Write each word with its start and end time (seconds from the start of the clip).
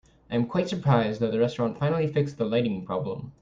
I 0.31 0.35
am 0.35 0.47
quite 0.47 0.67
surprised 0.67 1.21
that 1.21 1.31
the 1.31 1.37
restaurant 1.37 1.77
finally 1.77 2.07
fixed 2.11 2.39
the 2.39 2.45
lighting 2.45 2.83
problem. 2.87 3.33